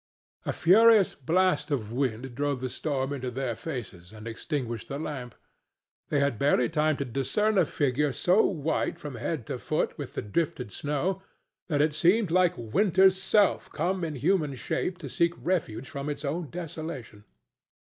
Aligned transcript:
A 0.47 0.51
furious 0.51 1.13
blast 1.13 1.69
of 1.69 1.91
wind 1.91 2.33
drove 2.33 2.59
the 2.59 2.71
storm 2.71 3.13
into 3.13 3.29
their 3.29 3.53
faces 3.53 4.11
and 4.11 4.27
extinguished 4.27 4.87
the 4.87 4.97
lamp; 4.97 5.35
they 6.09 6.19
had 6.19 6.39
barely 6.39 6.69
time 6.69 6.97
to 6.97 7.05
discern 7.05 7.55
a 7.55 7.65
figure 7.65 8.11
so 8.11 8.43
white 8.43 8.97
from 8.97 9.13
head 9.13 9.45
to 9.45 9.59
foot 9.59 9.95
with 9.99 10.15
the 10.15 10.23
drifted 10.23 10.71
snow 10.73 11.21
that 11.67 11.81
it 11.83 11.93
seemed 11.93 12.31
like 12.31 12.57
Winter's 12.57 13.21
self 13.21 13.69
come 13.71 14.03
in 14.03 14.15
human 14.15 14.55
shape 14.55 14.97
to 14.97 15.07
seek 15.07 15.33
refuge 15.37 15.87
from 15.87 16.09
its 16.09 16.25
own 16.25 16.49
desolation. 16.49 17.23